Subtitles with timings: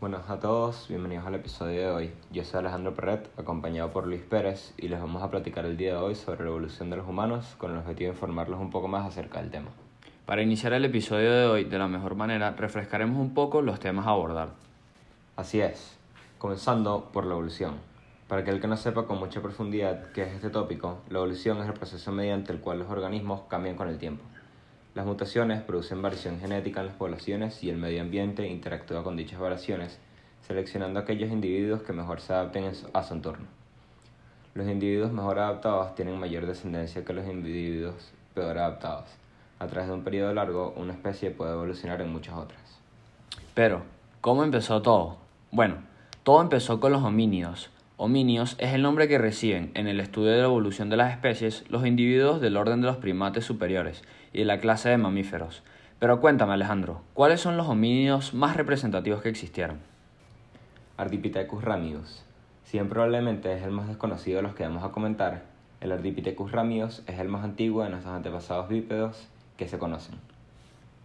[0.00, 2.10] Buenas a todos, bienvenidos al episodio de hoy.
[2.32, 5.92] Yo soy Alejandro Perret, acompañado por Luis Pérez, y les vamos a platicar el día
[5.92, 8.88] de hoy sobre la evolución de los humanos con el objetivo de informarlos un poco
[8.88, 9.68] más acerca del tema.
[10.24, 14.06] Para iniciar el episodio de hoy de la mejor manera, refrescaremos un poco los temas
[14.06, 14.48] a abordar.
[15.36, 15.98] Así es,
[16.38, 17.74] comenzando por la evolución.
[18.26, 21.66] Para aquel que no sepa con mucha profundidad qué es este tópico, la evolución es
[21.66, 24.24] el proceso mediante el cual los organismos cambian con el tiempo.
[24.94, 29.38] Las mutaciones producen variación genética en las poblaciones y el medio ambiente interactúa con dichas
[29.38, 29.98] variaciones,
[30.46, 33.46] seleccionando aquellos individuos que mejor se adapten a su entorno.
[34.54, 39.08] Los individuos mejor adaptados tienen mayor descendencia que los individuos peor adaptados.
[39.60, 42.60] A través de un periodo largo, una especie puede evolucionar en muchas otras.
[43.54, 43.82] Pero,
[44.20, 45.18] ¿cómo empezó todo?
[45.52, 45.76] Bueno,
[46.24, 47.70] todo empezó con los homínidos,
[48.02, 51.66] Homínidos es el nombre que reciben en el estudio de la evolución de las especies
[51.68, 55.62] los individuos del orden de los primates superiores y de la clase de mamíferos.
[55.98, 59.80] Pero cuéntame Alejandro, ¿cuáles son los homínidos más representativos que existieron?
[60.96, 62.24] Ardipithecus ramidus.
[62.64, 65.42] Si bien probablemente es el más desconocido de los que vamos a comentar,
[65.82, 69.28] el Ardipithecus ramidus es el más antiguo de nuestros antepasados bípedos
[69.58, 70.14] que se conocen.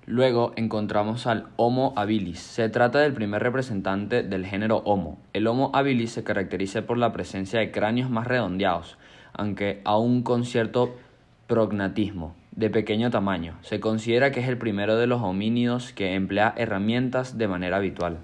[0.08, 2.40] Luego encontramos al Homo habilis.
[2.40, 5.18] Se trata del primer representante del género Homo.
[5.34, 9.00] El Homo habilis se caracteriza por la presencia de cráneos más redondeados,
[9.34, 10.96] aunque aún con cierto
[11.48, 13.58] prognatismo, de pequeño tamaño.
[13.64, 18.20] Se considera que es el primero de los homínidos que emplea herramientas de manera habitual.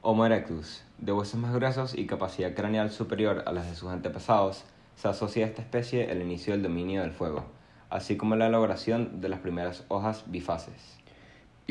[0.00, 4.64] Homo erectus, de huesos más gruesos y capacidad craneal superior a las de sus antepasados,
[4.96, 7.44] se asocia a esta especie el inicio del dominio del fuego,
[7.90, 11.01] así como la elaboración de las primeras hojas bifaces.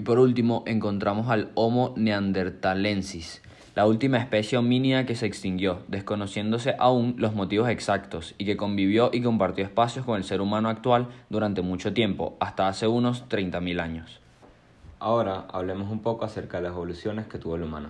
[0.02, 3.44] Y por último encontramos al Homo neanderthalensis,
[3.76, 9.12] la última especie homínida que se extinguió, desconociéndose aún los motivos exactos, y que convivió
[9.14, 13.80] y compartió espacios con el ser humano actual durante mucho tiempo, hasta hace unos 30.000
[13.80, 14.20] años.
[14.98, 17.90] Ahora hablemos un poco acerca de las evoluciones que tuvo el humano.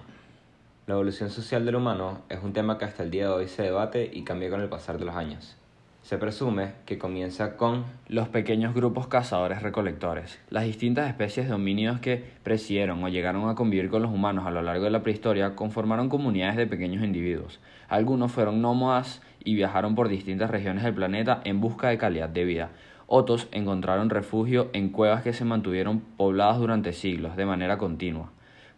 [0.88, 3.64] La evolución social del humano es un tema que hasta el día de hoy se
[3.64, 5.56] debate y cambia con el pasar de los años.
[6.02, 10.40] Se presume que comienza con los pequeños grupos cazadores-recolectores.
[10.50, 14.52] Las distintas especies de homínidos que presidieron o llegaron a convivir con los humanos a
[14.52, 17.60] lo largo de la prehistoria conformaron comunidades de pequeños individuos.
[17.88, 22.46] Algunos fueron nómadas y viajaron por distintas regiones del planeta en busca de calidad de
[22.46, 22.72] vida.
[23.06, 28.32] Otros encontraron refugio en cuevas que se mantuvieron pobladas durante siglos de manera continua.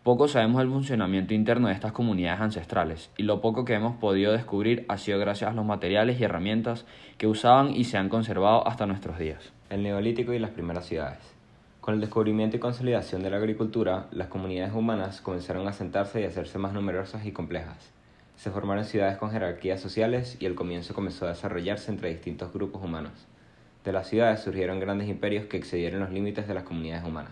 [0.03, 4.34] Poco sabemos del funcionamiento interno de estas comunidades ancestrales, y lo poco que hemos podido
[4.34, 6.86] descubrir ha sido gracias a los materiales y herramientas
[7.18, 9.53] que usaban y se han conservado hasta nuestros días.
[9.69, 11.19] El neolítico y las primeras ciudades.
[11.80, 16.25] Con el descubrimiento y consolidación de la agricultura, las comunidades humanas comenzaron a asentarse y
[16.25, 17.94] a hacerse más numerosas y complejas.
[18.35, 22.84] Se formaron ciudades con jerarquías sociales y el comienzo comenzó a desarrollarse entre distintos grupos
[22.84, 23.14] humanos.
[23.85, 27.31] De las ciudades surgieron grandes imperios que excedieron los límites de las comunidades humanas.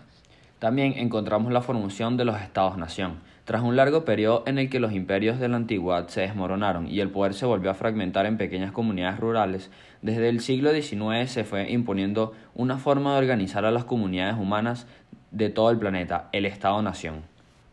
[0.62, 3.18] También encontramos la formación de los estados-nación.
[3.44, 7.00] Tras un largo periodo en el que los imperios de la antigüedad se desmoronaron y
[7.00, 9.72] el poder se volvió a fragmentar en pequeñas comunidades rurales,
[10.02, 14.86] desde el siglo XIX se fue imponiendo una forma de organizar a las comunidades humanas
[15.32, 17.22] de todo el planeta, el Estado-nación.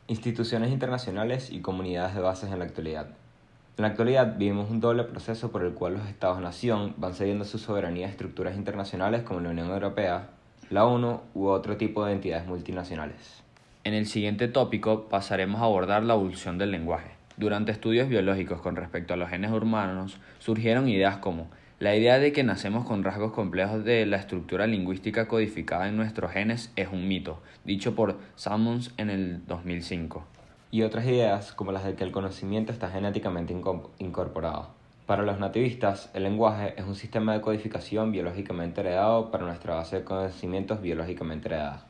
[0.07, 3.05] Instituciones internacionales y comunidades de bases en la actualidad.
[3.77, 7.59] En la actualidad vivimos un doble proceso por el cual los Estados-nación van cediendo su
[7.59, 10.29] soberanía a estructuras internacionales como la Unión Europea,
[10.69, 13.43] la ONU u otro tipo de entidades multinacionales.
[13.83, 17.11] En el siguiente tópico pasaremos a abordar la evolución del lenguaje.
[17.37, 21.47] Durante estudios biológicos con respecto a los genes humanos surgieron ideas como
[21.79, 26.31] la idea de que nacemos con rasgos complejos de la estructura lingüística codificada en nuestros
[26.31, 30.25] genes es un mito, dicho por Salmons en el 2005.
[30.71, 33.55] Y otras ideas como las de que el conocimiento está genéticamente
[33.99, 34.78] incorporado.
[35.09, 39.95] Para los nativistas, el lenguaje es un sistema de codificación biológicamente heredado para nuestra base
[39.95, 41.87] de conocimientos biológicamente heredada.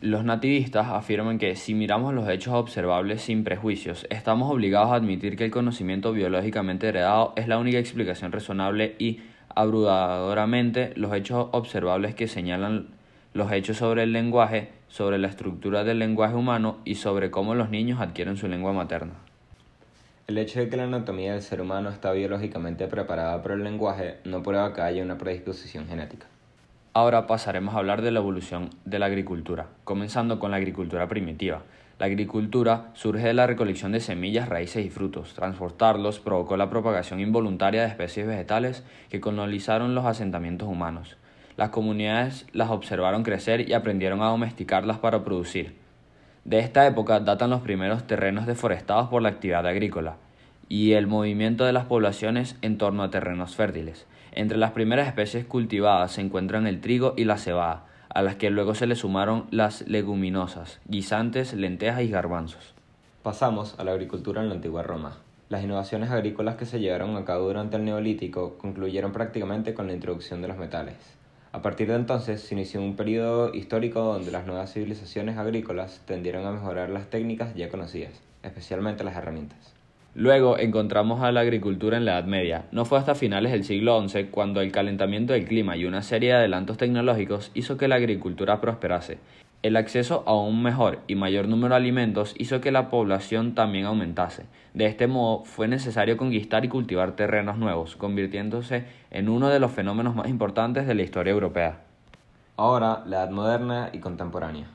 [0.00, 5.36] Los nativistas afirman que si miramos los hechos observables sin prejuicios, estamos obligados a admitir
[5.36, 9.20] que el conocimiento biológicamente heredado es la única explicación razonable y
[9.54, 12.86] abrumadoramente los hechos observables que señalan
[13.34, 17.68] los hechos sobre el lenguaje, sobre la estructura del lenguaje humano y sobre cómo los
[17.68, 19.23] niños adquieren su lengua materna.
[20.26, 24.16] El hecho de que la anatomía del ser humano está biológicamente preparada para el lenguaje
[24.24, 26.26] no prueba que haya una predisposición genética.
[26.94, 31.64] Ahora pasaremos a hablar de la evolución de la agricultura, comenzando con la agricultura primitiva.
[31.98, 35.34] La agricultura surge de la recolección de semillas, raíces y frutos.
[35.34, 41.18] Transportarlos provocó la propagación involuntaria de especies vegetales que colonizaron los asentamientos humanos.
[41.58, 45.83] Las comunidades las observaron crecer y aprendieron a domesticarlas para producir.
[46.44, 50.16] De esta época datan los primeros terrenos deforestados por la actividad agrícola
[50.68, 54.06] y el movimiento de las poblaciones en torno a terrenos fértiles.
[54.32, 58.50] Entre las primeras especies cultivadas se encuentran el trigo y la cebada, a las que
[58.50, 62.74] luego se le sumaron las leguminosas, guisantes, lentejas y garbanzos.
[63.22, 65.16] Pasamos a la agricultura en la antigua Roma.
[65.48, 69.94] Las innovaciones agrícolas que se llevaron a cabo durante el Neolítico concluyeron prácticamente con la
[69.94, 70.96] introducción de los metales.
[71.54, 76.44] A partir de entonces se inició un periodo histórico donde las nuevas civilizaciones agrícolas tendieron
[76.44, 78.10] a mejorar las técnicas ya conocidas,
[78.42, 79.72] especialmente las herramientas.
[80.16, 82.64] Luego encontramos a la agricultura en la Edad Media.
[82.72, 86.30] No fue hasta finales del siglo XI cuando el calentamiento del clima y una serie
[86.30, 89.18] de adelantos tecnológicos hizo que la agricultura prosperase.
[89.64, 93.86] El acceso a un mejor y mayor número de alimentos hizo que la población también
[93.86, 94.44] aumentase.
[94.74, 99.72] De este modo fue necesario conquistar y cultivar terrenos nuevos, convirtiéndose en uno de los
[99.72, 101.80] fenómenos más importantes de la historia europea.
[102.58, 104.66] Ahora, la Edad Moderna y Contemporánea.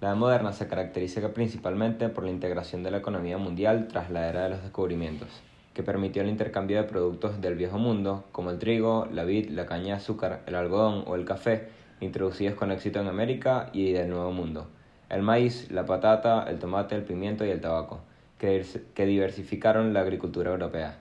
[0.00, 4.28] La Edad Moderna se caracteriza principalmente por la integración de la economía mundial tras la
[4.28, 5.26] era de los descubrimientos,
[5.74, 9.66] que permitió el intercambio de productos del viejo mundo, como el trigo, la vid, la
[9.66, 11.68] caña de azúcar, el algodón o el café,
[12.00, 14.68] introducidos con éxito en América y del Nuevo Mundo,
[15.08, 18.00] el maíz, la patata, el tomate, el pimiento y el tabaco,
[18.38, 18.64] que,
[19.06, 20.98] diversificaron la agricultura europea.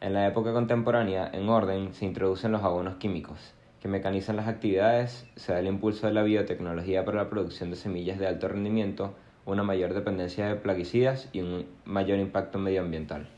[0.00, 5.26] En la época contemporánea, en orden, se introducen los abonos químicos, que mecanizan las actividades,
[5.36, 9.14] se da el impulso de la biotecnología para la producción de semillas de alto rendimiento,
[9.44, 13.28] una mayor dependencia de plaguicidas y un mayor impacto medioambiental.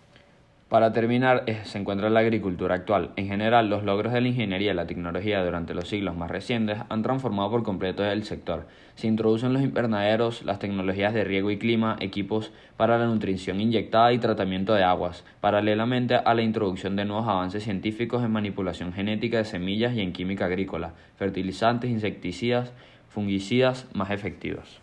[0.68, 3.10] Para terminar, se encuentra la agricultura actual.
[3.16, 6.78] En general, los logros de la ingeniería y la tecnología durante los siglos más recientes
[6.88, 8.66] han transformado por completo el sector.
[8.96, 14.12] Se introducen los invernaderos, las tecnologías de riego y clima, equipos para la nutrición inyectada
[14.12, 19.36] y tratamiento de aguas, paralelamente a la introducción de nuevos avances científicos en manipulación genética
[19.36, 22.72] de semillas y en química agrícola, fertilizantes, insecticidas,
[23.10, 24.80] fungicidas más efectivos.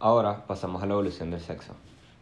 [0.00, 1.74] Ahora pasamos a la evolución del sexo.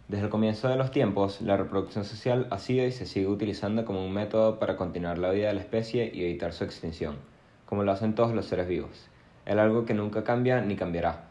[0.08, 3.84] Desde el comienzo de los tiempos, la reproducción social ha sido y se sigue utilizando
[3.84, 7.16] como un método para continuar la vida de la especie y evitar su extinción,
[7.66, 9.08] como lo hacen todos los seres vivos.
[9.46, 11.24] Es algo que nunca cambia ni cambiará.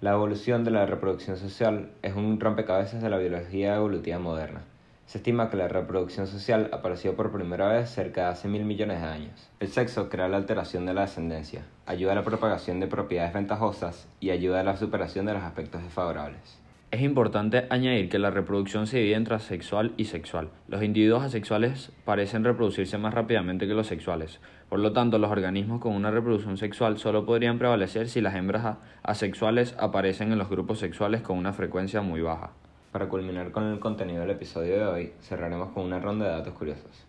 [0.00, 4.62] La evolución de la reproducción social es un rompecabezas de la biología evolutiva moderna.
[5.06, 9.00] Se estima que la reproducción social apareció por primera vez cerca de hace mil millones
[9.00, 9.50] de años.
[9.58, 14.06] El sexo crea la alteración de la descendencia, ayuda a la propagación de propiedades ventajosas
[14.20, 16.60] y ayuda a la superación de los aspectos desfavorables.
[16.92, 20.48] Es importante añadir que la reproducción se divide entre asexual y sexual.
[20.66, 24.40] Los individuos asexuales parecen reproducirse más rápidamente que los sexuales.
[24.68, 28.78] Por lo tanto, los organismos con una reproducción sexual solo podrían prevalecer si las hembras
[29.04, 32.50] asexuales aparecen en los grupos sexuales con una frecuencia muy baja.
[32.90, 36.54] Para culminar con el contenido del episodio de hoy, cerraremos con una ronda de datos
[36.54, 37.06] curiosos.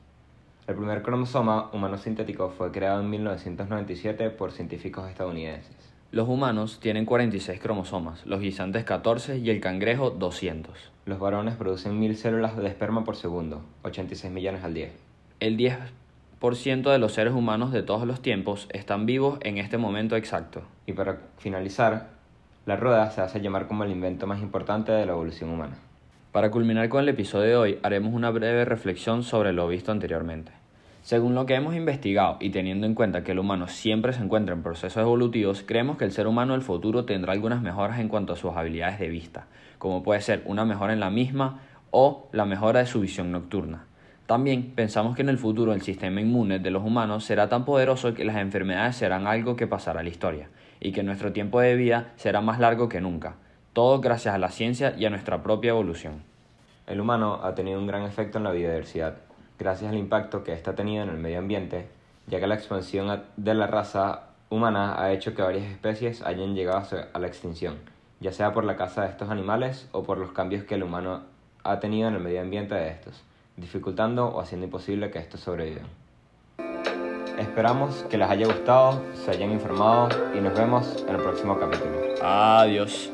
[0.67, 5.90] El primer cromosoma humano sintético fue creado en 1997 por científicos estadounidenses.
[6.11, 10.91] Los humanos tienen 46 cromosomas, los guisantes 14 y el cangrejo 200.
[11.05, 14.89] Los varones producen 1000 células de esperma por segundo, 86 millones al día.
[15.39, 20.17] El 10% de los seres humanos de todos los tiempos están vivos en este momento
[20.17, 20.63] exacto.
[20.85, 22.09] Y para finalizar,
[22.65, 25.77] la rueda se hace llamar como el invento más importante de la evolución humana.
[26.33, 30.51] Para culminar con el episodio de hoy, haremos una breve reflexión sobre lo visto anteriormente.
[31.01, 34.53] Según lo que hemos investigado y teniendo en cuenta que el humano siempre se encuentra
[34.53, 38.33] en procesos evolutivos, creemos que el ser humano del futuro tendrá algunas mejoras en cuanto
[38.33, 39.47] a sus habilidades de vista,
[39.79, 43.85] como puede ser una mejora en la misma o la mejora de su visión nocturna.
[44.27, 48.13] También pensamos que en el futuro el sistema inmune de los humanos será tan poderoso
[48.13, 51.75] que las enfermedades serán algo que pasará a la historia y que nuestro tiempo de
[51.75, 53.35] vida será más largo que nunca,
[53.73, 56.21] todo gracias a la ciencia y a nuestra propia evolución.
[56.85, 59.15] El humano ha tenido un gran efecto en la biodiversidad,
[59.61, 61.87] gracias al impacto que ésta ha tenido en el medio ambiente,
[62.25, 66.83] ya que la expansión de la raza humana ha hecho que varias especies hayan llegado
[67.13, 67.77] a la extinción,
[68.19, 71.21] ya sea por la caza de estos animales o por los cambios que el humano
[71.63, 73.21] ha tenido en el medio ambiente de estos,
[73.55, 75.85] dificultando o haciendo imposible que estos sobrevivan.
[77.37, 82.15] Esperamos que les haya gustado, se hayan informado y nos vemos en el próximo capítulo.
[82.23, 83.11] Adiós.